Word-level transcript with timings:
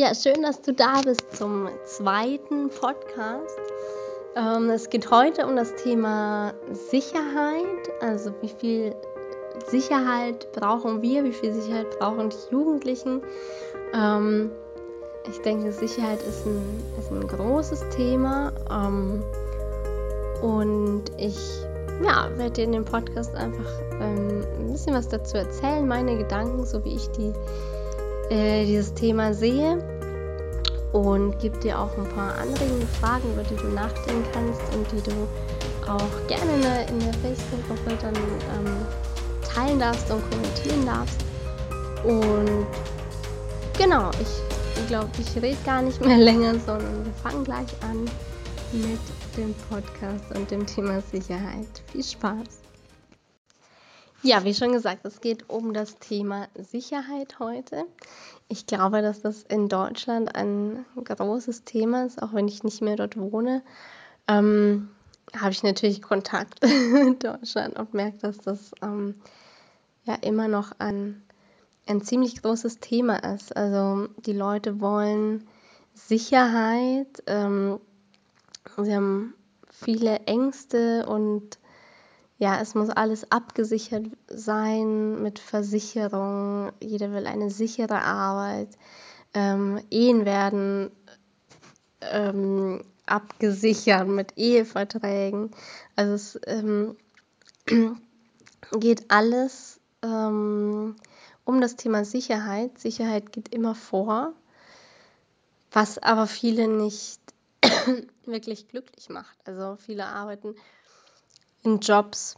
Ja, 0.00 0.14
schön, 0.14 0.40
dass 0.40 0.62
du 0.62 0.72
da 0.72 1.02
bist 1.04 1.36
zum 1.36 1.68
zweiten 1.84 2.70
Podcast. 2.70 3.60
Ähm, 4.34 4.70
es 4.70 4.88
geht 4.88 5.10
heute 5.10 5.46
um 5.46 5.56
das 5.56 5.74
Thema 5.74 6.54
Sicherheit, 6.72 7.66
also 8.00 8.32
wie 8.40 8.48
viel 8.48 8.94
Sicherheit 9.66 10.50
brauchen 10.52 11.02
wir, 11.02 11.22
wie 11.24 11.34
viel 11.34 11.52
Sicherheit 11.52 11.98
brauchen 11.98 12.30
die 12.30 12.50
Jugendlichen. 12.50 13.20
Ähm, 13.92 14.50
ich 15.28 15.38
denke, 15.42 15.70
Sicherheit 15.70 16.22
ist 16.22 16.46
ein, 16.46 16.82
ist 16.98 17.10
ein 17.10 17.28
großes 17.28 17.86
Thema 17.90 18.54
ähm, 18.70 19.22
und 20.40 21.12
ich 21.18 21.36
ja, 22.02 22.30
werde 22.38 22.52
dir 22.52 22.64
in 22.64 22.72
dem 22.72 22.86
Podcast 22.86 23.34
einfach 23.34 23.70
ähm, 24.00 24.46
ein 24.60 24.72
bisschen 24.72 24.94
was 24.94 25.08
dazu 25.08 25.36
erzählen, 25.36 25.86
meine 25.86 26.16
Gedanken, 26.16 26.64
so 26.64 26.82
wie 26.86 26.94
ich 26.94 27.06
die 27.10 27.34
äh, 28.30 28.64
dieses 28.64 28.94
Thema 28.94 29.34
sehe 29.34 29.78
und 30.92 31.38
gebe 31.38 31.58
dir 31.58 31.78
auch 31.78 31.96
ein 31.96 32.08
paar 32.08 32.34
anregende 32.38 32.86
Fragen, 33.00 33.32
über 33.32 33.42
die 33.42 33.56
du 33.56 33.68
nachdenken 33.68 34.24
kannst 34.32 34.60
und 34.74 34.86
die 34.92 35.10
du 35.10 35.12
auch 35.86 36.28
gerne 36.28 36.54
in 36.54 36.62
der, 36.62 36.88
in 36.88 36.98
der 37.00 37.14
Facebook-Gruppe 37.14 37.98
dann 38.00 38.14
ähm, 38.14 38.86
teilen 39.52 39.78
darfst 39.78 40.10
und 40.10 40.22
kommentieren 40.30 40.86
darfst. 40.86 41.20
Und 42.04 42.66
genau, 43.76 44.10
ich 44.20 44.86
glaube, 44.86 45.10
ich 45.18 45.42
rede 45.42 45.58
gar 45.64 45.82
nicht 45.82 46.00
mehr 46.00 46.18
länger, 46.18 46.54
sondern 46.54 47.04
wir 47.04 47.12
fangen 47.22 47.44
gleich 47.44 47.68
an 47.82 48.04
mit 48.72 49.00
dem 49.36 49.54
Podcast 49.68 50.24
und 50.34 50.50
dem 50.50 50.66
Thema 50.66 51.00
Sicherheit. 51.12 51.82
Viel 51.92 52.04
Spaß! 52.04 52.59
Ja, 54.22 54.44
wie 54.44 54.52
schon 54.52 54.72
gesagt, 54.72 55.06
es 55.06 55.22
geht 55.22 55.48
um 55.48 55.72
das 55.72 55.98
Thema 55.98 56.48
Sicherheit 56.54 57.38
heute. 57.38 57.86
Ich 58.48 58.66
glaube, 58.66 59.00
dass 59.00 59.22
das 59.22 59.44
in 59.44 59.70
Deutschland 59.70 60.34
ein 60.34 60.84
großes 60.94 61.64
Thema 61.64 62.04
ist, 62.04 62.22
auch 62.22 62.34
wenn 62.34 62.46
ich 62.46 62.62
nicht 62.62 62.82
mehr 62.82 62.96
dort 62.96 63.16
wohne. 63.16 63.62
Ähm, 64.28 64.90
habe 65.34 65.52
ich 65.52 65.62
natürlich 65.62 66.02
Kontakt 66.02 66.62
in 66.64 67.18
Deutschland 67.18 67.78
und 67.78 67.94
merke, 67.94 68.18
dass 68.18 68.36
das 68.38 68.72
ähm, 68.82 69.14
ja 70.04 70.16
immer 70.16 70.48
noch 70.48 70.72
ein, 70.78 71.22
ein 71.86 72.02
ziemlich 72.02 72.42
großes 72.42 72.78
Thema 72.78 73.16
ist. 73.34 73.56
Also 73.56 74.08
die 74.26 74.34
Leute 74.34 74.82
wollen 74.82 75.48
Sicherheit, 75.94 77.22
ähm, 77.26 77.80
sie 78.76 78.94
haben 78.94 79.32
viele 79.70 80.18
Ängste 80.26 81.06
und 81.06 81.59
ja, 82.40 82.58
es 82.58 82.74
muss 82.74 82.88
alles 82.88 83.30
abgesichert 83.30 84.06
sein 84.26 85.22
mit 85.22 85.38
Versicherung. 85.38 86.72
Jeder 86.80 87.12
will 87.12 87.26
eine 87.26 87.50
sichere 87.50 88.00
Arbeit. 88.00 88.70
Ähm, 89.34 89.78
Ehen 89.90 90.24
werden 90.24 90.90
ähm, 92.00 92.82
abgesichert 93.04 94.08
mit 94.08 94.38
Eheverträgen. 94.38 95.50
Also 95.96 96.14
es 96.14 96.40
ähm, 96.46 96.96
geht 98.72 99.10
alles 99.10 99.78
ähm, 100.00 100.96
um 101.44 101.60
das 101.60 101.76
Thema 101.76 102.06
Sicherheit. 102.06 102.78
Sicherheit 102.78 103.32
geht 103.32 103.52
immer 103.52 103.74
vor, 103.74 104.32
was 105.72 105.98
aber 105.98 106.26
viele 106.26 106.68
nicht 106.68 107.20
wirklich 108.24 108.66
glücklich 108.68 109.10
macht. 109.10 109.36
Also 109.44 109.76
viele 109.76 110.06
arbeiten 110.06 110.54
in 111.62 111.80
Jobs, 111.80 112.36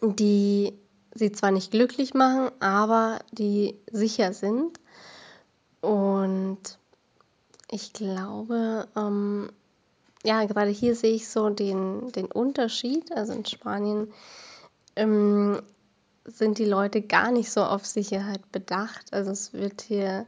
die 0.00 0.72
sie 1.14 1.32
zwar 1.32 1.50
nicht 1.50 1.70
glücklich 1.70 2.14
machen, 2.14 2.50
aber 2.60 3.20
die 3.32 3.76
sicher 3.90 4.32
sind. 4.32 4.78
Und 5.80 6.78
ich 7.70 7.92
glaube, 7.92 8.86
ähm, 8.96 9.50
ja, 10.24 10.44
gerade 10.44 10.70
hier 10.70 10.94
sehe 10.94 11.14
ich 11.14 11.28
so 11.28 11.50
den, 11.50 12.12
den 12.12 12.26
Unterschied. 12.26 13.12
Also 13.12 13.32
in 13.32 13.44
Spanien 13.44 14.12
ähm, 14.96 15.60
sind 16.24 16.58
die 16.58 16.64
Leute 16.64 17.02
gar 17.02 17.32
nicht 17.32 17.50
so 17.50 17.62
auf 17.62 17.84
Sicherheit 17.84 18.50
bedacht. 18.52 19.12
Also 19.12 19.30
es 19.32 19.52
wird 19.52 19.82
hier 19.82 20.26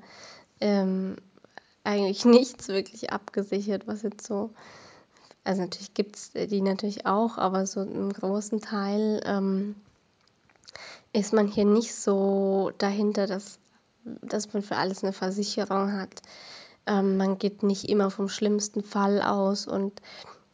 ähm, 0.61 1.17
eigentlich 1.85 2.25
nichts 2.25 2.69
wirklich 2.69 3.13
abgesichert, 3.13 3.87
was 3.87 4.03
jetzt 4.03 4.27
so 4.27 4.51
also 5.45 5.63
natürlich 5.63 5.95
gibt 5.95 6.17
es 6.17 6.33
die 6.33 6.63
natürlich 6.63 7.07
auch, 7.07 7.39
aber 7.39 7.67
so 7.67 7.83
im 7.83 8.13
großen 8.13 8.61
Teil 8.61 9.23
ähm, 9.25 9.77
ist 11.13 11.33
man 11.33 11.47
hier 11.47 11.67
nicht 11.67 11.95
so 11.95 12.73
dahinter, 12.79 13.27
dass, 13.27 13.59
dass 14.05 14.53
man 14.53 14.63
für 14.63 14.77
alles 14.77 15.05
eine 15.05 15.13
Versicherung 15.13 15.93
hat. 15.93 16.23
Ähm, 16.87 17.17
man 17.17 17.39
geht 17.39 17.63
nicht 17.63 17.89
immer 17.89 18.11
vom 18.11 18.29
schlimmsten 18.29 18.83
Fall 18.83 19.23
aus 19.23 19.67
und 19.67 20.01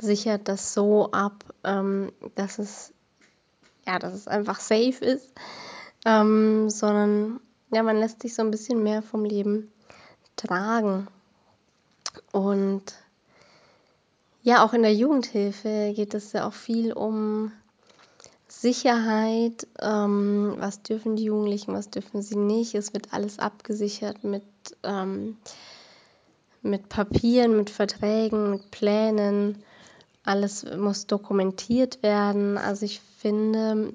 sichert 0.01 0.49
das 0.49 0.75
so 0.75 1.11
ab, 1.13 1.45
ähm, 1.65 2.13
dass 2.35 2.59
es 2.59 2.93
ja, 3.87 3.99
dass 3.99 4.13
es 4.15 4.29
einfach 4.29 4.61
safe 4.61 5.05
ist, 5.05 5.33
ähm, 6.05 6.71
sondern 6.71 7.41
ja, 7.73 7.83
man 7.83 7.99
lässt 7.99 8.23
sich 8.23 8.35
so 8.35 8.43
ein 8.43 8.51
bisschen 8.51 8.83
mehr 8.83 9.03
vom 9.03 9.25
Leben 9.25 9.71
tragen. 10.37 11.09
Und 12.33 12.95
ja, 14.43 14.65
auch 14.65 14.73
in 14.73 14.83
der 14.83 14.95
Jugendhilfe 14.95 15.93
geht 15.95 16.15
es 16.15 16.33
ja 16.33 16.49
auch 16.49 16.55
viel 16.55 16.93
um 16.93 17.53
Sicherheit. 18.49 19.67
Ähm, 19.81 20.55
was 20.59 20.83
dürfen 20.83 21.17
die 21.17 21.25
Jugendlichen, 21.25 21.75
was 21.75 21.91
dürfen 21.91 22.23
sie 22.23 22.37
nicht? 22.37 22.75
Es 22.75 22.93
wird 22.95 23.13
alles 23.13 23.39
abgesichert 23.39 24.25
mit, 24.25 24.43
ähm, 24.83 25.37
mit 26.63 26.89
Papieren, 26.89 27.57
mit 27.57 27.71
Verträgen, 27.71 28.51
mit 28.51 28.71
Plänen. 28.71 29.63
Alles 30.25 30.65
muss 30.77 31.07
dokumentiert 31.07 32.03
werden. 32.03 32.57
Also 32.57 32.87
ich 32.87 33.01
finde, 33.19 33.93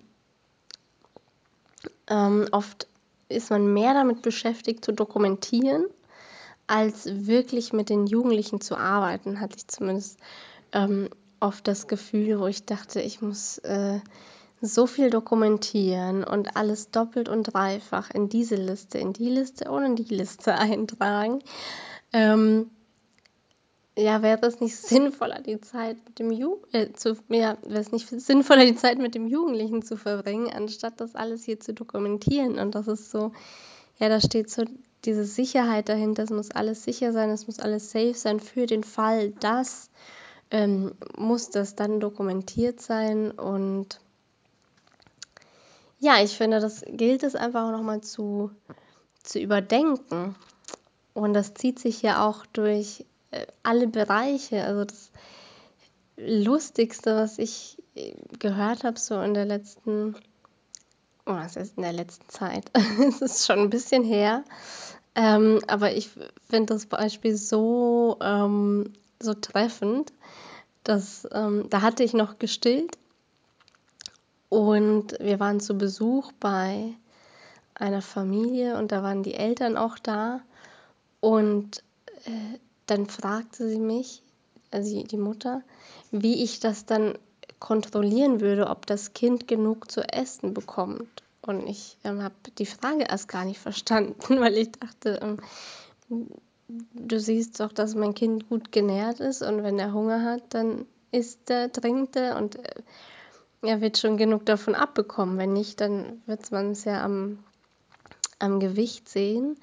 ähm, 2.08 2.48
oft 2.52 2.88
ist 3.30 3.50
man 3.50 3.74
mehr 3.74 3.94
damit 3.94 4.22
beschäftigt 4.22 4.86
zu 4.86 4.92
dokumentieren 4.92 5.86
als 6.68 7.06
wirklich 7.28 7.74
mit 7.74 7.90
den 7.90 8.08
Jugendlichen 8.08 8.62
zu 8.62 8.78
arbeiten, 8.78 9.40
hatte 9.40 9.58
ich 9.58 9.68
zumindest 9.68 10.20
ähm, 10.72 11.10
oft 11.40 11.68
das 11.68 11.88
Gefühl, 11.88 12.40
wo 12.40 12.48
ich 12.48 12.66
dachte, 12.66 13.02
ich 13.02 13.22
muss 13.22 13.60
äh, 13.60 14.00
so 14.62 14.88
viel 14.88 15.10
dokumentieren 15.10 16.24
und 16.24 16.56
alles 16.56 16.92
doppelt 16.92 17.30
und 17.30 17.44
dreifach 17.44 18.10
in 18.12 18.30
diese 18.30 18.56
Liste, 18.56 18.98
in 18.98 19.14
die 19.14 19.30
Liste 19.30 19.70
und 19.70 19.84
in 19.84 19.96
die 19.96 20.16
Liste 20.16 20.56
eintragen. 20.58 21.40
Ähm, 22.14 22.72
ja, 23.98 24.22
wäre 24.22 24.46
es 24.46 24.60
nicht 24.60 24.76
sinnvoller, 24.76 25.42
die 25.42 25.62
Zeit 25.62 25.98
mit 26.06 26.20
dem 26.20 26.32
Ju 26.32 26.58
äh, 26.74 26.92
zu, 26.92 27.16
ja, 27.30 27.58
wäre 27.64 27.80
es 27.80 27.94
nicht 27.94 28.10
sinnvoller, 28.10 28.66
die 28.66 28.76
Zeit 28.76 28.98
mit 28.98 29.16
dem 29.16 29.28
Jugendlichen 29.28 29.84
zu 29.84 29.96
verbringen, 29.96 30.52
anstatt 30.54 31.00
das 31.00 31.16
alles 31.16 31.46
hier 31.46 31.62
zu 31.62 31.74
dokumentieren. 31.74 32.60
Und 32.60 32.76
das 32.76 32.90
ist 32.90 33.10
so, 33.10 33.32
ja, 33.98 34.10
da 34.10 34.20
steht 34.20 34.50
so 34.50 34.66
diese 35.06 35.26
Sicherheit 35.26 35.90
dahinter, 35.90 36.24
es 36.24 36.30
muss 36.30 36.52
alles 36.52 36.84
sicher 36.84 37.14
sein, 37.14 37.30
es 37.30 37.48
muss 37.48 37.60
alles 37.60 37.92
safe 37.92 38.14
sein. 38.14 38.40
Für 38.40 38.66
den 38.66 38.84
Fall, 38.84 39.32
dass 39.32 39.90
ähm, 40.52 40.94
muss 41.18 41.50
das 41.50 41.76
dann 41.76 42.00
dokumentiert 42.00 42.82
sein. 42.82 43.32
Und 43.32 44.00
ja, 46.00 46.22
ich 46.22 46.38
finde, 46.38 46.60
das 46.60 46.84
gilt 46.88 47.24
es 47.24 47.36
einfach 47.36 47.72
nochmal 47.72 48.02
zu, 48.02 48.52
zu 49.24 49.40
überdenken. 49.40 50.36
Und 51.14 51.34
das 51.34 51.54
zieht 51.54 51.80
sich 51.80 52.02
ja 52.02 52.28
auch 52.28 52.46
durch 52.48 53.06
äh, 53.32 53.46
alle 53.64 53.88
Bereiche, 53.88 54.64
also 54.64 54.84
das 54.86 55.12
Lustigste, 56.18 57.16
was 57.16 57.40
ich 57.40 57.82
äh, 57.96 58.14
gehört 58.40 58.84
habe, 58.84 59.00
so 59.00 59.20
in 59.22 59.34
der 59.34 59.46
letzten, 59.46 60.16
oh, 61.26 61.34
was 61.34 61.56
ist 61.56 61.78
in 61.78 61.84
der 61.84 61.94
letzten 61.94 62.30
Zeit? 62.30 62.72
es 63.08 63.22
ist 63.22 63.46
schon 63.46 63.60
ein 63.60 63.70
bisschen 63.70 64.04
her, 64.04 64.44
ähm, 65.16 65.62
aber 65.68 65.94
ich 65.94 66.10
finde 66.50 66.74
das 66.74 66.86
Beispiel 66.86 67.36
so, 67.36 68.18
ähm, 68.22 68.94
so 69.20 69.34
treffend, 69.34 70.14
dass 70.84 71.28
ähm, 71.32 71.68
da 71.70 71.82
hatte 71.82 72.04
ich 72.04 72.14
noch 72.14 72.38
gestillt 72.38 72.98
und 74.50 75.18
wir 75.20 75.40
waren 75.40 75.60
zu 75.60 75.78
Besuch 75.78 76.32
bei 76.40 76.94
einer 77.74 78.02
Familie 78.02 78.78
und 78.78 78.92
da 78.92 79.04
waren 79.04 79.24
die 79.24 79.34
Eltern 79.34 79.78
auch 79.78 80.00
da 80.00 80.42
und 81.20 81.84
äh, 82.26 82.60
dann 82.86 83.08
fragte 83.08 83.68
sie 83.68 83.80
mich, 83.80 84.22
also 84.72 85.04
die 85.04 85.18
Mutter, 85.18 85.62
wie 86.12 86.44
ich 86.44 86.60
das 86.60 86.86
dann 86.86 87.18
kontrollieren 87.66 88.42
würde, 88.42 88.68
ob 88.68 88.86
das 88.86 89.14
Kind 89.14 89.48
genug 89.48 89.90
zu 89.90 90.02
essen 90.02 90.54
bekommt. 90.54 91.24
Und 91.42 91.66
ich 91.66 91.98
ähm, 92.04 92.22
habe 92.22 92.36
die 92.60 92.68
Frage 92.68 93.06
erst 93.10 93.28
gar 93.28 93.44
nicht 93.44 93.60
verstanden, 93.60 94.16
weil 94.40 94.56
ich 94.56 94.72
dachte, 94.74 95.20
ähm, 95.20 95.40
du 96.94 97.20
siehst 97.20 97.60
doch, 97.60 97.72
dass 97.72 97.96
mein 97.96 98.14
Kind 98.14 98.50
gut 98.50 98.72
genährt 98.72 99.20
ist 99.20 99.42
und 99.42 99.64
wenn 99.64 99.80
er 99.80 99.94
Hunger 99.94 100.24
hat, 100.24 100.44
dann 100.50 100.86
isst 101.12 101.50
er, 101.50 101.72
trinkt 101.72 102.16
er 102.16 102.38
und 102.38 102.56
äh, 102.58 102.84
er 103.64 103.82
wird 103.82 103.98
schon 103.98 104.18
genug 104.18 104.46
davon 104.46 104.76
abbekommen. 104.76 105.40
Wenn 105.40 105.54
nicht, 105.54 105.82
dann 105.82 106.22
wird 106.28 106.52
man 106.52 106.70
es 106.72 106.84
ja 106.84 107.04
am, 107.04 107.40
am 108.38 108.60
Gewicht 108.60 109.10
sehen. 109.10 109.58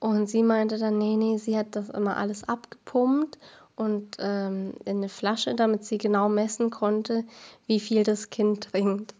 Und 0.00 0.28
sie 0.28 0.42
meinte 0.42 0.78
dann, 0.78 0.98
nee, 0.98 1.16
nee, 1.16 1.38
sie 1.38 1.56
hat 1.56 1.76
das 1.76 1.90
immer 1.90 2.16
alles 2.16 2.48
abgepumpt 2.48 3.38
und 3.76 4.16
ähm, 4.18 4.74
in 4.84 4.96
eine 4.98 5.08
Flasche, 5.08 5.54
damit 5.54 5.84
sie 5.84 5.98
genau 5.98 6.28
messen 6.28 6.70
konnte, 6.70 7.24
wie 7.66 7.78
viel 7.78 8.02
das 8.02 8.30
Kind 8.30 8.72
trinkt. 8.72 9.14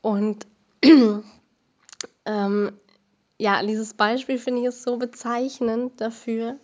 Und 0.00 0.46
ähm, 2.24 2.72
ja, 3.38 3.62
dieses 3.62 3.94
Beispiel 3.94 4.38
finde 4.38 4.62
ich 4.62 4.68
ist 4.68 4.82
so 4.82 4.96
bezeichnend 4.96 6.00
dafür, 6.00 6.56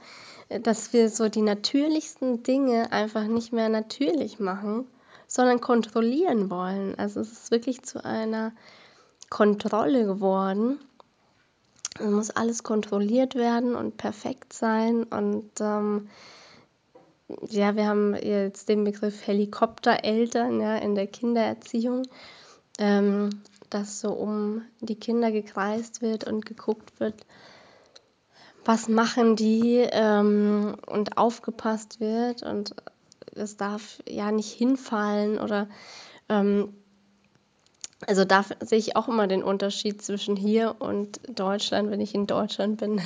dass 0.48 0.92
wir 0.92 1.08
so 1.08 1.28
die 1.28 1.42
natürlichsten 1.42 2.42
Dinge 2.42 2.90
einfach 2.90 3.24
nicht 3.24 3.52
mehr 3.52 3.68
natürlich 3.68 4.40
machen, 4.40 4.86
sondern 5.26 5.60
kontrollieren 5.60 6.50
wollen. 6.50 6.94
Also 6.98 7.20
es 7.20 7.32
ist 7.32 7.50
wirklich 7.50 7.82
zu 7.82 8.04
einer 8.04 8.52
Kontrolle 9.30 10.04
geworden. 10.04 10.78
Es 11.98 12.10
muss 12.10 12.30
alles 12.30 12.62
kontrolliert 12.62 13.34
werden 13.34 13.74
und 13.74 13.96
perfekt 13.96 14.52
sein. 14.52 15.04
Und 15.04 15.50
ähm, 15.60 16.08
ja, 17.48 17.76
wir 17.76 17.86
haben 17.86 18.14
jetzt 18.14 18.68
den 18.68 18.84
Begriff 18.84 19.26
Helikoptereltern 19.26 20.60
ja, 20.60 20.76
in 20.76 20.94
der 20.94 21.06
Kindererziehung, 21.06 22.02
ähm, 22.78 23.30
dass 23.70 24.00
so 24.00 24.12
um 24.12 24.62
die 24.80 24.98
Kinder 24.98 25.32
gekreist 25.32 26.02
wird 26.02 26.24
und 26.24 26.44
geguckt 26.44 27.00
wird, 27.00 27.26
was 28.64 28.88
machen 28.88 29.36
die 29.36 29.86
ähm, 29.90 30.76
und 30.86 31.16
aufgepasst 31.16 32.00
wird 32.00 32.42
und 32.42 32.74
es 33.34 33.56
darf 33.56 34.02
ja 34.08 34.30
nicht 34.30 34.52
hinfallen 34.52 35.38
oder 35.38 35.68
ähm, 36.28 36.74
also 38.06 38.24
da 38.24 38.44
sehe 38.60 38.78
ich 38.78 38.96
auch 38.96 39.08
immer 39.08 39.26
den 39.26 39.42
Unterschied 39.42 40.02
zwischen 40.02 40.36
hier 40.36 40.76
und 40.78 41.20
Deutschland, 41.28 41.90
wenn 41.90 42.00
ich 42.00 42.14
in 42.14 42.26
Deutschland 42.26 42.78
bin. 42.78 43.00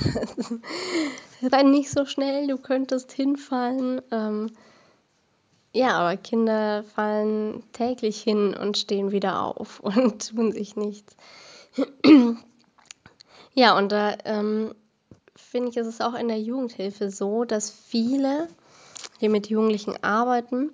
Renn 1.43 1.71
nicht 1.71 1.91
so 1.91 2.05
schnell, 2.05 2.47
du 2.47 2.57
könntest 2.57 3.13
hinfallen. 3.13 4.03
Ähm, 4.11 4.51
ja, 5.73 5.99
aber 5.99 6.17
Kinder 6.17 6.83
fallen 6.83 7.63
täglich 7.73 8.21
hin 8.21 8.55
und 8.55 8.79
stehen 8.79 9.13
wieder 9.13 9.43
auf 9.43 9.81
und 9.81 10.29
tun 10.29 10.53
sich 10.53 10.77
nichts. 10.77 11.17
ja, 13.55 13.77
und 13.77 13.93
da 13.93 14.17
ähm, 14.25 14.75
finde 15.37 15.71
ich, 15.71 15.77
ist 15.77 15.87
es 15.87 16.01
auch 16.01 16.15
in 16.15 16.29
der 16.29 16.41
Jugendhilfe 16.41 17.11
so, 17.11 17.45
dass 17.45 17.71
viele, 17.71 18.49
die 19.21 19.29
mit 19.29 19.49
Jugendlichen 19.49 20.03
arbeiten, 20.03 20.71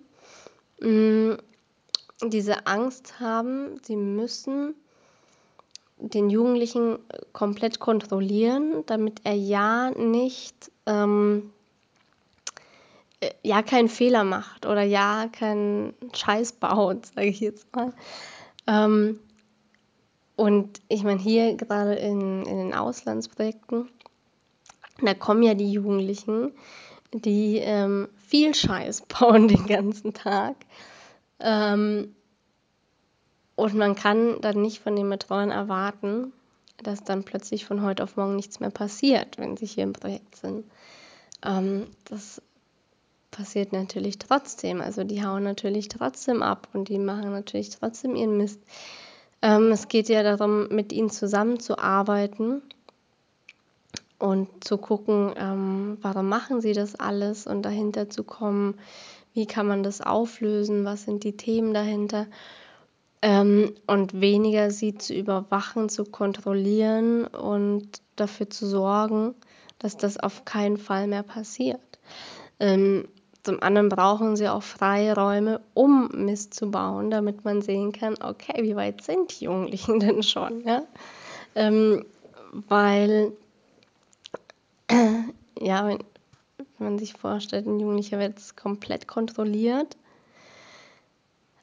mh, 0.81 0.89
mm, 0.89 1.39
diese 2.23 2.67
Angst 2.67 3.21
haben, 3.21 3.81
sie 3.83 3.97
müssen 3.97 4.75
den 5.99 6.31
Jugendlichen 6.31 6.99
komplett 7.33 7.81
kontrollieren, 7.81 8.85
damit 8.87 9.21
er 9.25 9.35
ja 9.35 9.91
nicht 9.91 10.71
ähm, 10.87 11.53
äh, 13.21 13.31
ja 13.43 13.63
keinen 13.63 13.89
Fehler 13.89 14.25
macht 14.25 14.67
oder 14.67 14.83
ja 14.83 15.29
keinen 15.29 15.95
Scheiß 16.13 16.55
baut, 16.55 17.07
sage 17.15 17.29
ich 17.29 17.41
jetzt 17.41 17.75
mal. 17.75 17.93
Ähm, 18.67 19.21
und 20.37 20.81
ich 20.89 21.05
meine, 21.05 21.21
hier 21.21 21.55
gerade 21.55 21.95
in, 21.95 22.45
in 22.45 22.57
den 22.57 22.75
Auslandsprojekten, 22.75 23.89
da 25.01 25.15
kommen 25.15 25.43
ja 25.43 25.55
die 25.55 25.71
Jugendlichen, 25.71 26.53
die 27.13 27.59
ähm, 27.59 28.09
viel 28.17 28.55
Scheiß 28.55 29.03
bauen 29.09 29.49
den 29.49 29.67
ganzen 29.67 30.13
Tag. 30.13 30.57
Ähm, 31.45 32.17
und 33.55 33.75
man 33.75 33.95
kann 33.95 34.41
dann 34.41 34.63
nicht 34.63 34.81
von 34.81 34.97
den 34.97 35.09
Betreuern 35.09 35.51
erwarten, 35.51 36.33
dass 36.83 37.05
dann 37.05 37.23
plötzlich 37.23 37.67
von 37.67 37.83
heute 37.83 38.03
auf 38.03 38.17
morgen 38.17 38.35
nichts 38.35 38.59
mehr 38.59 38.71
passiert, 38.71 39.39
wenn 39.39 39.57
sie 39.57 39.67
hier 39.67 39.85
im 39.85 39.93
Projekt 39.93 40.37
sind. 40.37 40.65
Ähm, 41.45 41.87
das 42.07 42.43
passiert 43.31 43.73
natürlich 43.73 44.19
trotzdem. 44.19 44.81
Also 44.81 45.05
die 45.05 45.25
hauen 45.25 45.45
natürlich 45.45 45.89
trotzdem 45.89 46.43
ab 46.43 46.69
und 46.73 46.89
die 46.89 46.99
machen 46.99 47.31
natürlich 47.31 47.71
trotzdem 47.71 48.17
ihren 48.17 48.37
Mist. 48.39 48.61
Ähm, 49.43 49.71
es 49.71 49.89
geht 49.89 50.09
ja 50.09 50.23
darum, 50.23 50.69
mit 50.69 50.93
ihnen 50.93 51.11
zusammenzuarbeiten 51.11 52.63
und 54.19 54.65
zu 54.65 54.79
gucken, 54.79 55.35
ähm, 55.37 55.99
warum 56.01 56.29
machen 56.29 56.61
sie 56.61 56.73
das 56.73 56.95
alles 56.95 57.47
und 57.47 57.63
dahinter 57.63 58.09
zu 58.11 58.25
kommen, 58.25 58.79
wie 59.33 59.47
kann 59.47 59.67
man 59.67 59.83
das 59.83 60.01
auflösen, 60.01 60.85
was 60.85 61.05
sind 61.05 61.25
die 61.25 61.37
Themen 61.37 61.75
dahinter 61.75 62.27
ähm, 63.23 63.75
und 63.87 64.21
weniger 64.21 64.71
sie 64.71 64.97
zu 64.97 65.15
überwachen, 65.15 65.89
zu 65.89 66.05
kontrollieren 66.05 67.27
und 67.27 67.89
dafür 68.17 68.51
zu 68.51 68.67
sorgen, 68.67 69.35
dass 69.79 69.97
das 69.97 70.19
auf 70.19 70.45
keinen 70.45 70.77
Fall 70.77 71.07
mehr 71.07 71.23
passiert. 71.23 71.81
Ähm, 72.61 73.09
zum 73.43 73.63
anderen 73.63 73.91
brauchen 73.91 74.37
sie 74.37 74.49
auch 74.49 74.63
freie 74.63 75.15
Räume, 75.15 75.61
um 75.75 76.09
Mist 76.15 76.55
zu 76.55 76.71
bauen, 76.71 77.11
damit 77.11 77.45
man 77.45 77.61
sehen 77.61 77.93
kann, 77.93 78.15
okay, 78.23 78.63
wie 78.63 78.77
weit 78.77 79.03
sind 79.03 79.39
die 79.39 79.45
Jugendlichen 79.45 80.01
denn 80.01 80.23
schon? 80.23 80.63
Ja? 80.65 80.83
Ähm, 81.55 82.05
weil, 82.69 83.33
ja, 85.61 85.87
wenn, 85.87 85.99
wenn, 86.57 86.67
man 86.79 86.99
sich 86.99 87.15
vorstellt, 87.15 87.67
ein 87.67 87.81
Jugendlicher 87.81 88.19
wird 88.19 88.57
komplett 88.57 89.09
kontrolliert 89.09 89.97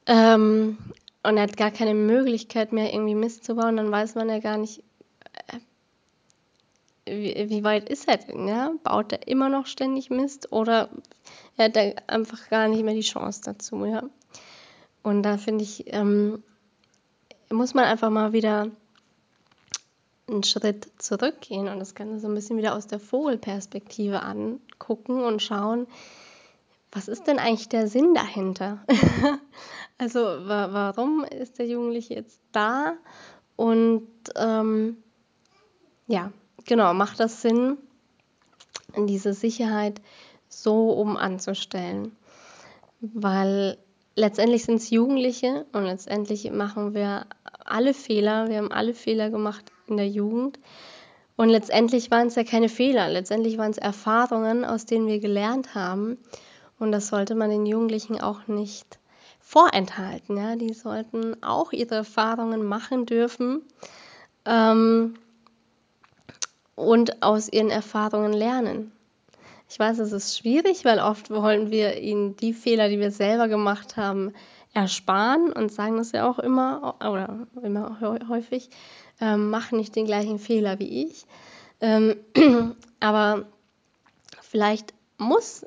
ähm, 0.05 0.77
und 1.23 1.37
er 1.37 1.43
hat 1.43 1.57
gar 1.57 1.71
keine 1.71 1.93
Möglichkeit 1.93 2.71
mehr, 2.71 2.93
irgendwie 2.93 3.15
Mist 3.15 3.43
zu 3.43 3.55
bauen, 3.55 3.77
dann 3.77 3.91
weiß 3.91 4.15
man 4.15 4.29
ja 4.29 4.39
gar 4.39 4.57
nicht, 4.57 4.83
wie, 7.05 7.49
wie, 7.49 7.63
weit 7.63 7.89
ist 7.89 8.07
er 8.07 8.17
denn? 8.17 8.47
Ja? 8.47 8.71
Baut 8.83 9.11
er 9.11 9.27
immer 9.27 9.49
noch 9.49 9.65
ständig 9.65 10.09
Mist 10.09 10.51
oder 10.51 10.89
er 11.57 11.65
hat 11.65 11.77
er 11.77 11.95
einfach 12.07 12.49
gar 12.49 12.67
nicht 12.67 12.83
mehr 12.83 12.93
die 12.93 13.01
Chance 13.01 13.41
dazu? 13.43 13.85
Ja? 13.85 14.03
Und 15.03 15.23
da 15.23 15.37
finde 15.37 15.63
ich, 15.63 15.85
ähm, 15.87 16.43
muss 17.49 17.73
man 17.73 17.85
einfach 17.85 18.09
mal 18.09 18.33
wieder 18.33 18.69
einen 20.31 20.43
Schritt 20.43 20.89
zurückgehen 20.97 21.67
und 21.67 21.79
das 21.79 21.95
Ganze 21.95 22.19
so 22.19 22.27
ein 22.27 22.33
bisschen 22.33 22.57
wieder 22.57 22.75
aus 22.75 22.87
der 22.87 22.99
Vogelperspektive 22.99 24.23
angucken 24.23 25.23
und 25.23 25.41
schauen, 25.41 25.87
was 26.91 27.07
ist 27.07 27.27
denn 27.27 27.39
eigentlich 27.39 27.69
der 27.69 27.87
Sinn 27.87 28.13
dahinter? 28.13 28.85
also 29.97 30.19
wa 30.19 30.69
warum 30.71 31.23
ist 31.23 31.59
der 31.59 31.67
Jugendliche 31.67 32.15
jetzt 32.15 32.41
da? 32.51 32.93
Und 33.55 34.07
ähm, 34.35 34.97
ja, 36.07 36.31
genau, 36.65 36.93
macht 36.93 37.19
das 37.19 37.41
Sinn, 37.41 37.77
diese 38.97 39.33
Sicherheit 39.33 40.01
so 40.49 40.91
um 40.91 41.15
anzustellen? 41.15 42.15
Weil 42.99 43.77
letztendlich 44.15 44.65
sind 44.65 44.75
es 44.75 44.89
Jugendliche 44.89 45.65
und 45.71 45.85
letztendlich 45.85 46.51
machen 46.51 46.93
wir 46.93 47.25
alle 47.63 47.93
Fehler, 47.93 48.49
wir 48.49 48.57
haben 48.57 48.71
alle 48.71 48.93
Fehler 48.93 49.29
gemacht 49.29 49.71
in 49.91 49.97
der 49.97 50.09
Jugend. 50.09 50.59
Und 51.35 51.49
letztendlich 51.49 52.11
waren 52.11 52.27
es 52.27 52.35
ja 52.35 52.43
keine 52.43 52.69
Fehler, 52.69 53.09
letztendlich 53.09 53.57
waren 53.57 53.71
es 53.71 53.77
Erfahrungen, 53.77 54.65
aus 54.65 54.85
denen 54.85 55.07
wir 55.07 55.19
gelernt 55.19 55.75
haben. 55.75 56.17
Und 56.79 56.91
das 56.91 57.07
sollte 57.07 57.35
man 57.35 57.49
den 57.49 57.65
Jugendlichen 57.65 58.19
auch 58.19 58.47
nicht 58.47 58.99
vorenthalten. 59.39 60.37
Ja? 60.37 60.55
Die 60.55 60.73
sollten 60.73 61.41
auch 61.43 61.71
ihre 61.71 61.95
Erfahrungen 61.95 62.63
machen 62.63 63.05
dürfen. 63.05 63.61
Ähm, 64.45 65.15
und 66.75 67.21
aus 67.21 67.49
ihren 67.49 67.69
Erfahrungen 67.69 68.33
lernen. 68.33 68.91
Ich 69.69 69.79
weiß, 69.79 69.99
es 69.99 70.11
ist 70.11 70.37
schwierig, 70.37 70.83
weil 70.83 70.99
oft 70.99 71.29
wollen 71.29 71.71
wir 71.71 72.01
ihnen 72.01 72.35
die 72.35 72.53
Fehler, 72.53 72.89
die 72.89 72.99
wir 72.99 73.11
selber 73.11 73.47
gemacht 73.47 73.95
haben, 73.95 74.33
ersparen 74.73 75.51
und 75.51 75.71
sagen 75.71 75.97
das 75.97 76.11
ja 76.11 76.29
auch 76.29 76.39
immer 76.39 76.95
oder 76.99 77.47
immer 77.61 77.99
häufig, 78.27 78.69
ähm, 79.21 79.49
mach 79.49 79.71
nicht 79.71 79.95
den 79.95 80.05
gleichen 80.05 80.39
Fehler 80.39 80.79
wie 80.79 81.05
ich. 81.05 81.25
Ähm, 81.79 82.17
aber 82.99 83.45
vielleicht 84.41 84.93
muss 85.17 85.65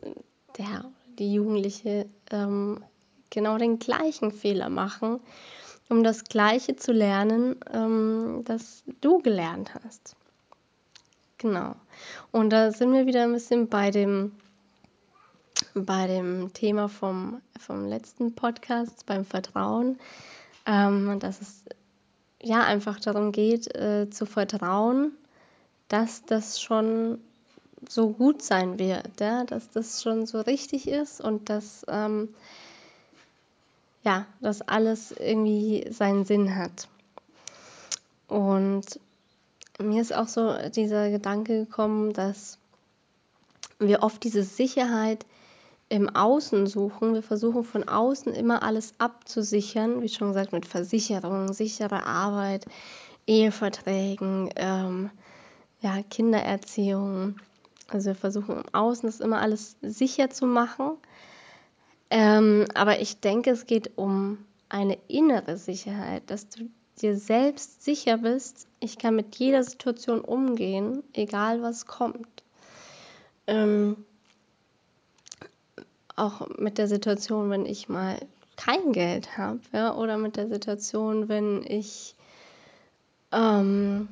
der, 0.58 0.84
die 1.18 1.32
Jugendliche 1.32 2.06
ähm, 2.30 2.84
genau 3.30 3.58
den 3.58 3.78
gleichen 3.78 4.30
Fehler 4.30 4.68
machen, 4.68 5.20
um 5.88 6.02
das 6.02 6.25
Gleiche 6.25 6.76
zu 6.76 6.92
lernen, 6.92 7.56
ähm, 7.73 8.42
das 8.44 8.84
du 9.00 9.18
gelernt 9.18 9.75
hast. 9.75 10.16
Genau. 11.38 11.75
Und 12.32 12.50
da 12.50 12.73
sind 12.73 12.92
wir 12.92 13.06
wieder 13.06 13.25
ein 13.25 13.32
bisschen 13.32 13.68
bei 13.68 13.90
dem, 13.90 14.32
bei 15.75 16.06
dem 16.06 16.52
Thema 16.54 16.88
vom, 16.88 17.42
vom 17.58 17.87
letzten 17.87 18.34
Podcast, 18.34 19.04
beim 19.06 19.25
Vertrauen, 19.25 19.99
ähm, 20.64 21.18
dass 21.20 21.40
es 21.40 21.64
ja 22.45 22.63
einfach 22.65 23.01
darum 23.01 23.33
geht, 23.33 23.75
äh, 23.75 24.09
zu 24.11 24.27
vertrauen, 24.27 25.13
dass 25.89 26.25
das 26.25 26.61
schon 26.61 27.19
so 27.89 28.11
gut 28.11 28.43
sein 28.43 28.79
wird, 28.79 29.21
ja? 29.21 29.45
dass 29.45 29.71
das 29.71 30.03
schon 30.03 30.27
so 30.27 30.41
richtig 30.41 30.89
ist 30.89 31.21
und 31.21 31.49
dass 31.49 31.85
ähm, 31.89 32.29
ja, 34.05 34.27
dass 34.41 34.61
alles 34.63 35.13
irgendwie 35.13 35.87
seinen 35.91 36.25
Sinn 36.25 36.57
hat. 36.57 36.89
Und 38.29 39.01
mir 39.79 40.03
ist 40.03 40.15
auch 40.15 40.29
so 40.29 40.55
dieser 40.69 41.11
Gedanke 41.11 41.65
gekommen, 41.65 42.13
dass 42.13 42.59
wir 43.79 44.03
oft 44.03 44.23
diese 44.23 44.43
Sicherheit 44.43 45.25
im 45.95 46.09
Außen 46.09 46.67
suchen. 46.67 47.15
Wir 47.15 47.23
versuchen 47.23 47.63
von 47.63 47.89
außen 47.89 48.35
immer 48.35 48.65
alles 48.65 48.95
abzusichern, 48.99 50.03
wie 50.03 50.09
schon 50.09 50.29
gesagt, 50.29 50.53
mit 50.53 50.67
Versicherungen, 50.67 51.53
sichere 51.53 52.05
Arbeit, 52.05 52.67
Eheverträgen, 53.29 54.51
ähm, 54.57 55.11
ja, 55.83 56.03
Kindererziehung. 56.11 57.37
Also 57.89 58.07
wir 58.07 58.15
versuchen 58.17 58.57
im 58.57 58.75
Außen 58.75 59.09
das 59.09 59.21
immer 59.21 59.41
alles 59.41 59.77
sicher 59.83 60.31
zu 60.31 60.47
machen. 60.47 60.97
Ähm, 62.11 62.67
aber 62.75 63.01
ich 63.01 63.21
denke, 63.21 63.51
es 63.51 63.67
geht 63.67 63.97
um 63.97 64.39
eine 64.69 64.99
innere 65.07 65.57
Sicherheit, 65.57 66.25
dass 66.27 66.49
du 66.49 66.69
dir 67.01 67.17
selbst 67.17 67.85
sicher 67.85 68.19
bist, 68.19 68.67
ich 68.81 68.99
kann 68.99 69.15
mit 69.15 69.37
jeder 69.37 69.63
Situation 69.63 70.21
umgehen, 70.21 71.05
egal 71.13 71.63
was 71.63 71.87
kommt. 71.87 72.43
Ähm, 73.47 74.05
auch 76.16 76.49
mit 76.59 76.78
der 76.78 76.88
Situation, 76.88 77.50
wenn 77.50 77.66
ich 77.66 77.88
mal 77.88 78.18
kein 78.56 78.92
Geld 78.92 79.37
habe, 79.37 79.61
ja, 79.73 79.94
oder 79.94 80.16
mit 80.16 80.37
der 80.37 80.49
Situation, 80.49 81.28
wenn 81.28 81.64
ich, 81.66 82.14
ähm, 83.33 84.09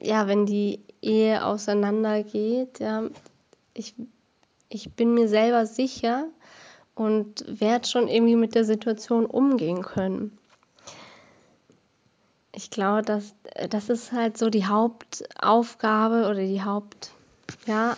ja, 0.00 0.26
wenn 0.26 0.46
die 0.46 0.80
Ehe 1.02 1.44
auseinandergeht, 1.44 2.80
ja, 2.80 3.04
ich, 3.74 3.94
ich 4.68 4.92
bin 4.92 5.14
mir 5.14 5.28
selber 5.28 5.66
sicher 5.66 6.26
und 6.94 7.44
werde 7.60 7.86
schon 7.86 8.08
irgendwie 8.08 8.36
mit 8.36 8.54
der 8.54 8.64
Situation 8.64 9.26
umgehen 9.26 9.82
können. 9.82 10.38
Ich 12.52 12.70
glaube, 12.70 13.02
dass 13.02 13.34
das 13.68 13.88
ist 13.88 14.12
halt 14.12 14.38
so 14.38 14.48
die 14.48 14.66
Hauptaufgabe 14.66 16.28
oder 16.28 16.40
die 16.40 16.62
Hauptarbeit, 16.62 17.12
ja, 17.66 17.96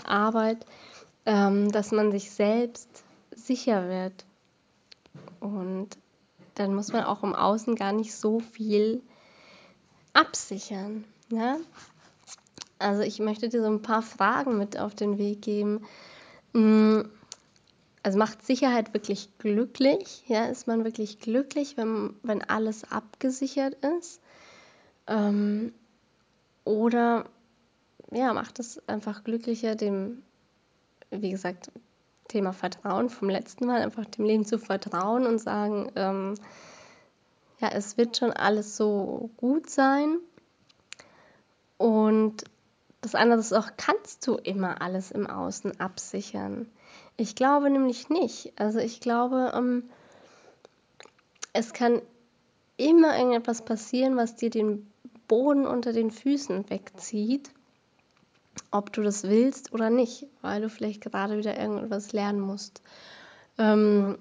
ähm, 1.26 1.70
dass 1.72 1.90
man 1.92 2.12
sich 2.12 2.30
selbst 2.30 2.88
sicher 3.34 3.88
wird. 3.88 4.24
Und 5.40 5.98
dann 6.54 6.74
muss 6.74 6.92
man 6.92 7.04
auch 7.04 7.22
im 7.22 7.34
Außen 7.34 7.74
gar 7.74 7.92
nicht 7.92 8.14
so 8.14 8.40
viel 8.40 9.02
absichern. 10.12 11.04
Ja? 11.30 11.58
Also 12.78 13.02
ich 13.02 13.18
möchte 13.18 13.48
dir 13.48 13.60
so 13.60 13.66
ein 13.66 13.82
paar 13.82 14.02
Fragen 14.02 14.56
mit 14.56 14.78
auf 14.78 14.94
den 14.94 15.18
Weg 15.18 15.42
geben. 15.42 15.84
Mm, 16.52 17.02
also 18.02 18.18
macht 18.18 18.46
Sicherheit 18.46 18.94
wirklich 18.94 19.36
glücklich? 19.38 20.22
Ja, 20.28 20.44
ist 20.46 20.66
man 20.66 20.84
wirklich 20.84 21.18
glücklich, 21.18 21.76
wenn, 21.76 22.14
wenn 22.22 22.42
alles 22.42 22.90
abgesichert 22.90 23.74
ist? 23.98 24.20
Ähm, 25.08 25.74
oder 26.64 27.24
ja, 28.12 28.32
macht 28.32 28.60
es 28.60 28.80
einfach 28.88 29.24
glücklicher, 29.24 29.74
dem 29.74 30.22
wie 31.10 31.30
gesagt, 31.30 31.70
Thema 32.28 32.52
Vertrauen 32.52 33.08
vom 33.08 33.28
letzten 33.28 33.66
Mal, 33.66 33.82
einfach 33.82 34.04
dem 34.04 34.24
Leben 34.24 34.44
zu 34.44 34.58
vertrauen 34.58 35.26
und 35.26 35.38
sagen, 35.38 35.90
ähm, 35.94 36.34
ja, 37.60 37.68
es 37.68 37.96
wird 37.96 38.16
schon 38.16 38.32
alles 38.32 38.76
so 38.76 39.30
gut 39.36 39.70
sein. 39.70 40.18
Und 41.78 42.44
das 43.00 43.14
andere 43.14 43.40
ist 43.40 43.52
auch, 43.52 43.70
kannst 43.76 44.26
du 44.26 44.34
immer 44.34 44.82
alles 44.82 45.10
im 45.10 45.26
Außen 45.26 45.80
absichern? 45.80 46.68
Ich 47.16 47.34
glaube 47.34 47.70
nämlich 47.70 48.08
nicht. 48.08 48.52
Also 48.56 48.78
ich 48.78 49.00
glaube, 49.00 49.52
ähm, 49.54 49.84
es 51.52 51.72
kann 51.72 52.02
immer 52.76 53.16
irgendetwas 53.16 53.64
passieren, 53.64 54.16
was 54.16 54.36
dir 54.36 54.50
den 54.50 54.90
Boden 55.28 55.66
unter 55.66 55.92
den 55.92 56.10
Füßen 56.10 56.68
wegzieht 56.68 57.50
ob 58.76 58.92
du 58.92 59.02
das 59.02 59.24
willst 59.24 59.72
oder 59.72 59.90
nicht, 59.90 60.26
weil 60.42 60.62
du 60.62 60.68
vielleicht 60.68 61.00
gerade 61.00 61.38
wieder 61.38 61.58
irgendwas 61.58 62.12
lernen 62.12 62.40
musst. 62.40 62.82
Ähm, 63.58 64.18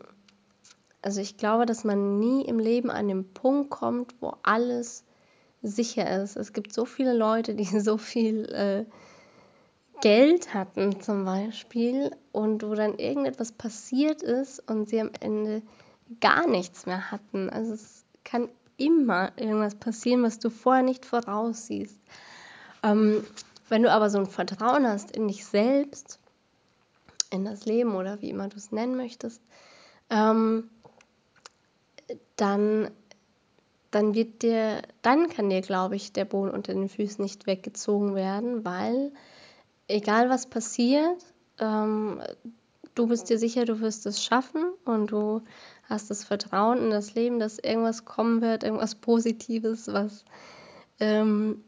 also 1.02 1.22
ich 1.22 1.38
glaube, 1.38 1.66
dass 1.66 1.84
man 1.84 2.20
nie 2.20 2.46
im 2.46 2.60
Leben 2.60 2.90
an 2.90 3.08
den 3.08 3.32
Punkt 3.34 3.70
kommt, 3.70 4.16
wo 4.22 4.34
alles 4.44 5.04
sicher 5.62 6.22
ist. 6.22 6.36
Es 6.36 6.54
gibt 6.54 6.74
so 6.74 6.86
viele 6.86 7.14
Leute, 7.14 7.56
die 7.56 7.66
so 7.80 7.98
viel 7.98 8.46
äh, 8.46 8.86
Geld 10.02 10.54
hatten 10.54 11.02
zum 11.02 11.26
Beispiel 11.26 12.12
und 12.32 12.64
wo 12.64 12.76
dann 12.76 12.98
irgendetwas 12.98 13.52
passiert 13.52 14.22
ist 14.22 14.60
und 14.70 14.90
sie 14.90 15.00
am 15.00 15.12
Ende 15.20 15.62
gar 16.20 16.48
nichts 16.48 16.86
mehr 16.86 17.12
hatten. 17.12 17.50
Also 17.50 17.74
es 17.74 18.06
kann 18.24 18.50
immer 18.78 19.32
irgendwas 19.38 19.76
passieren, 19.76 20.24
was 20.24 20.40
du 20.40 20.50
vorher 20.50 20.84
nicht 20.84 21.06
voraussiehst. 21.06 22.00
Ähm, 22.84 23.24
wenn 23.70 23.84
du 23.84 23.92
aber 23.92 24.10
so 24.10 24.20
ein 24.20 24.28
Vertrauen 24.28 24.88
hast 24.88 25.12
in 25.12 25.28
dich 25.28 25.46
selbst, 25.46 26.20
in 27.32 27.46
das 27.46 27.66
Leben 27.66 27.96
oder 27.96 28.22
wie 28.22 28.30
immer 28.30 28.48
du 28.48 28.58
es 28.58 28.72
nennen 28.72 28.96
möchtest, 28.96 29.42
ähm, 30.10 30.70
dann, 32.36 32.92
dann 33.92 34.14
wird 34.14 34.44
dir, 34.44 34.82
dann 35.02 35.30
kann 35.30 35.50
dir, 35.50 35.62
glaube 35.62 35.96
ich, 35.96 36.14
der 36.14 36.26
Boden 36.26 36.52
unter 36.52 36.74
den 36.74 36.90
Füßen 36.90 37.24
nicht 37.24 37.48
weggezogen 37.48 38.16
werden, 38.16 38.64
weil 38.66 39.12
egal 39.88 40.30
was 40.30 40.46
passiert, 40.48 41.26
ähm, 41.60 42.22
du 42.94 43.08
bist 43.08 43.30
dir 43.30 43.38
sicher, 43.38 43.66
du 43.66 43.80
wirst 43.82 44.06
es 44.06 44.24
schaffen 44.24 44.74
und 44.86 45.12
du 45.12 45.42
hast 45.90 46.10
das 46.10 46.24
Vertrauen 46.24 46.80
in 46.80 46.90
das 46.90 47.14
Leben, 47.16 47.40
dass 47.40 47.60
irgendwas 47.60 48.06
kommen 48.06 48.42
wird, 48.42 48.64
irgendwas 48.64 48.96
Positives, 48.96 49.92
was 49.92 50.26
ähm, 51.00 51.64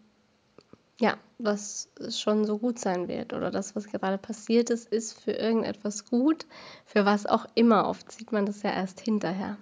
ja, 1.00 1.18
was 1.40 1.90
schon 2.10 2.46
so 2.46 2.58
gut 2.58 2.80
sein 2.80 3.08
wird 3.08 3.34
oder 3.34 3.52
das, 3.52 3.76
was 3.76 3.88
gerade 3.88 4.18
passiert 4.18 4.70
ist, 4.70 4.92
ist 4.92 5.20
für 5.20 5.34
irgendetwas 5.34 6.06
gut, 6.06 6.46
für 6.86 7.06
was 7.06 7.26
auch 7.26 7.46
immer. 7.54 7.88
Oft 7.88 8.12
sieht 8.12 8.32
man 8.32 8.46
das 8.46 8.64
ja 8.64 8.72
erst 8.72 9.00
hinterher. 9.02 9.58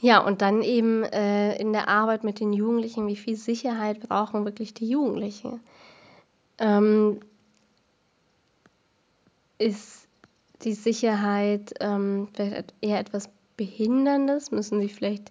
Ja, 0.00 0.18
und 0.18 0.42
dann 0.42 0.62
eben 0.62 1.04
äh, 1.04 1.56
in 1.60 1.72
der 1.72 1.86
Arbeit 1.88 2.24
mit 2.24 2.40
den 2.40 2.52
Jugendlichen, 2.52 3.06
wie 3.06 3.16
viel 3.16 3.36
Sicherheit 3.36 4.00
brauchen 4.00 4.44
wirklich 4.44 4.74
die 4.74 4.88
Jugendlichen? 4.88 5.60
Ähm, 6.58 7.20
ist 9.58 10.08
die 10.62 10.74
Sicherheit 10.74 11.74
ähm, 11.78 12.26
vielleicht 12.32 12.74
eher 12.80 12.98
etwas 12.98 13.30
Behinderndes? 13.56 14.50
Müssen 14.50 14.80
sie 14.80 14.88
vielleicht 14.88 15.30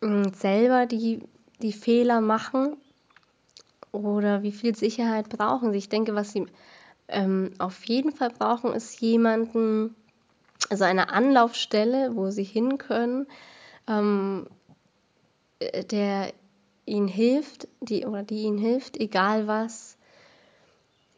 äh, 0.00 0.30
selber 0.34 0.86
die, 0.86 1.20
die 1.60 1.72
Fehler 1.74 2.22
machen? 2.22 2.78
Oder 3.92 4.42
wie 4.42 4.52
viel 4.52 4.74
Sicherheit 4.74 5.28
brauchen 5.28 5.72
sie? 5.72 5.78
Ich 5.78 5.88
denke, 5.88 6.14
was 6.14 6.32
sie 6.32 6.46
ähm, 7.08 7.52
auf 7.58 7.84
jeden 7.84 8.12
Fall 8.12 8.30
brauchen, 8.30 8.72
ist 8.72 9.00
jemanden, 9.00 9.94
also 10.70 10.84
eine 10.84 11.10
Anlaufstelle, 11.10 12.16
wo 12.16 12.30
sie 12.30 12.44
hin 12.44 12.78
können, 12.78 13.26
ähm, 13.86 14.46
äh, 15.58 15.84
der 15.84 16.32
ihnen 16.86 17.08
hilft, 17.08 17.68
die 17.80 18.06
oder 18.06 18.22
die 18.22 18.42
ihnen 18.42 18.58
hilft, 18.58 18.98
egal 18.98 19.46
was, 19.46 19.96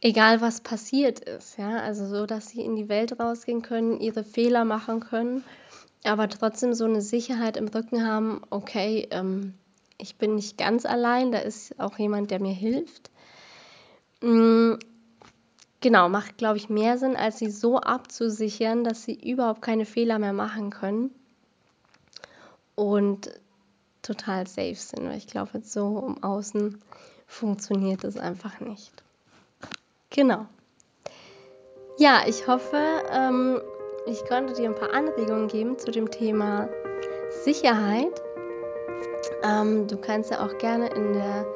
egal 0.01 0.41
was 0.41 0.61
passiert 0.61 1.21
ist, 1.21 1.57
ja, 1.57 1.79
also 1.79 2.07
so, 2.07 2.27
dass 2.27 2.49
sie 2.49 2.63
in 2.63 2.77
die 2.77 2.89
Welt 2.89 3.19
rausgehen 3.19 3.63
können, 3.63 4.01
ihre 4.01 4.25
Fehler 4.25 4.65
machen 4.65 5.01
können, 5.01 5.45
aber 6.05 6.29
trotzdem 6.29 6.75
so 6.75 6.85
eine 6.85 7.01
Sicherheit 7.01 7.57
im 7.57 7.69
Rücken 7.69 8.07
haben, 8.07 8.43
okay, 8.51 9.09
ähm, 9.11 9.55
ich 9.99 10.17
bin 10.17 10.35
nicht 10.35 10.59
ganz 10.59 10.87
allein, 10.87 11.33
da 11.33 11.39
ist 11.39 11.79
auch 11.79 11.99
jemand, 11.99 12.31
der 12.31 12.41
mir 12.41 12.53
hilft. 12.53 13.11
Mm, 14.21 14.75
genau, 15.81 16.09
macht, 16.09 16.39
glaube 16.39 16.57
ich, 16.57 16.69
mehr 16.69 16.99
Sinn, 16.99 17.17
als 17.17 17.39
sie 17.39 17.51
so 17.51 17.79
abzusichern, 17.79 18.85
dass 18.85 19.05
sie 19.05 19.15
überhaupt 19.15 19.63
keine 19.63 19.85
Fehler 19.85 20.19
mehr 20.19 20.33
machen 20.33 20.71
können 20.71 21.11
und 22.75 23.31
total 24.03 24.47
safe 24.47 24.75
sind. 24.75 25.05
Weil 25.05 25.19
ich 25.19 25.27
glaube, 25.27 25.61
so 25.63 26.05
im 26.07 26.23
Außen 26.23 26.81
funktioniert 27.27 28.05
das 28.05 28.17
einfach 28.17 28.61
nicht. 28.61 28.93
Genau. 30.11 30.47
Ja, 31.99 32.23
ich 32.27 32.47
hoffe, 32.49 32.77
ähm, 33.13 33.61
ich 34.07 34.25
konnte 34.27 34.55
dir 34.55 34.69
ein 34.69 34.75
paar 34.75 34.93
Anregungen 34.93 35.49
geben 35.49 35.79
zu 35.79 35.91
dem 35.91 36.11
Thema 36.11 36.69
Sicherheit 37.45 38.24
ähm, 39.43 39.87
du 39.87 39.97
kannst 39.97 40.31
ja 40.31 40.45
auch 40.45 40.57
gerne 40.59 40.89
in 40.89 41.13
der 41.15 41.47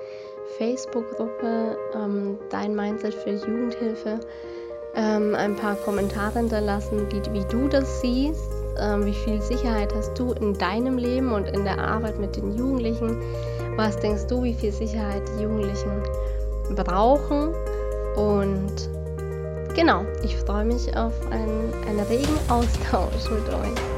Facebook-Gruppe 0.59 1.77
ähm, 1.95 2.39
Dein 2.51 2.75
Mindset 2.75 3.15
für 3.15 3.31
Jugendhilfe 3.31 4.21
ähm, 4.95 5.35
ein 5.35 5.55
paar 5.57 5.77
Kommentare 5.77 6.39
hinterlassen, 6.41 7.07
wie, 7.11 7.23
wie 7.33 7.45
du 7.47 7.69
das 7.69 8.01
siehst. 8.01 8.51
Ähm, 8.81 9.07
wie 9.07 9.15
viel 9.15 9.41
Sicherheit 9.43 9.93
hast 9.95 10.19
du 10.19 10.33
in 10.33 10.55
deinem 10.55 10.99
Leben 10.99 11.33
und 11.33 11.49
in 11.49 11.65
der 11.65 11.79
Arbeit 11.79 12.19
mit 12.19 12.37
den 12.37 12.57
Jugendlichen? 12.57 13.21
Was 13.77 13.97
denkst 13.97 14.27
du, 14.27 14.43
wie 14.43 14.55
viel 14.55 14.73
Sicherheit 14.73 15.23
die 15.29 15.43
Jugendlichen 15.43 16.03
brauchen? 16.75 17.55
Und 18.17 18.89
genau, 19.75 20.05
ich 20.23 20.37
freue 20.37 20.65
mich 20.65 20.97
auf 20.97 21.15
einen, 21.31 21.73
einen 21.89 22.01
regen 22.09 22.39
Austausch 22.49 23.31
mit 23.31 23.49
euch. 23.49 23.98